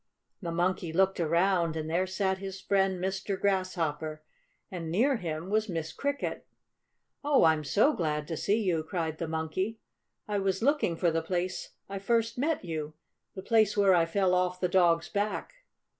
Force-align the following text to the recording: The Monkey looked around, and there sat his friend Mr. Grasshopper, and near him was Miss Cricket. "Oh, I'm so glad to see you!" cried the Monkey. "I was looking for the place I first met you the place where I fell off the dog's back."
The 0.41 0.51
Monkey 0.51 0.91
looked 0.91 1.19
around, 1.19 1.75
and 1.77 1.87
there 1.87 2.07
sat 2.07 2.39
his 2.39 2.59
friend 2.59 2.99
Mr. 2.99 3.39
Grasshopper, 3.39 4.23
and 4.71 4.89
near 4.89 5.17
him 5.17 5.51
was 5.51 5.69
Miss 5.69 5.93
Cricket. 5.93 6.47
"Oh, 7.23 7.43
I'm 7.43 7.63
so 7.63 7.93
glad 7.93 8.27
to 8.29 8.35
see 8.35 8.63
you!" 8.63 8.81
cried 8.83 9.19
the 9.19 9.27
Monkey. 9.27 9.77
"I 10.27 10.39
was 10.39 10.63
looking 10.63 10.95
for 10.97 11.11
the 11.11 11.21
place 11.21 11.73
I 11.87 11.99
first 11.99 12.39
met 12.39 12.65
you 12.65 12.95
the 13.35 13.43
place 13.43 13.77
where 13.77 13.93
I 13.93 14.07
fell 14.07 14.33
off 14.33 14.59
the 14.59 14.67
dog's 14.67 15.07
back." 15.07 15.53